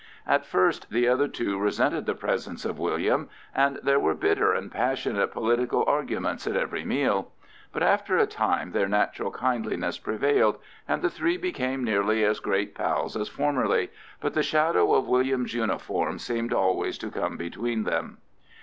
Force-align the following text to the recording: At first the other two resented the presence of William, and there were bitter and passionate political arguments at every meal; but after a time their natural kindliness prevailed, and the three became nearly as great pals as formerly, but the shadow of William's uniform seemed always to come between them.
At 0.25 0.47
first 0.47 0.89
the 0.89 1.07
other 1.07 1.27
two 1.27 1.59
resented 1.59 2.07
the 2.07 2.15
presence 2.15 2.65
of 2.65 2.79
William, 2.79 3.29
and 3.53 3.79
there 3.83 3.99
were 3.99 4.15
bitter 4.15 4.51
and 4.51 4.71
passionate 4.71 5.27
political 5.31 5.83
arguments 5.85 6.47
at 6.47 6.55
every 6.55 6.83
meal; 6.83 7.31
but 7.71 7.83
after 7.83 8.17
a 8.17 8.25
time 8.25 8.71
their 8.71 8.87
natural 8.87 9.29
kindliness 9.29 9.99
prevailed, 9.99 10.57
and 10.87 11.03
the 11.03 11.11
three 11.11 11.37
became 11.37 11.83
nearly 11.83 12.25
as 12.25 12.39
great 12.39 12.73
pals 12.73 13.15
as 13.15 13.29
formerly, 13.29 13.91
but 14.19 14.33
the 14.33 14.41
shadow 14.41 14.91
of 14.95 15.07
William's 15.07 15.53
uniform 15.53 16.17
seemed 16.17 16.51
always 16.51 16.97
to 16.97 17.11
come 17.11 17.37
between 17.37 17.83
them. 17.83 18.17